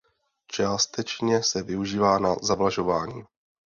Částečně 0.47 1.43
se 1.43 1.63
využívá 1.63 2.19
na 2.19 2.35
zavlažování. 2.41 3.23